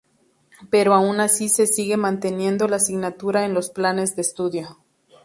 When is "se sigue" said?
1.47-1.95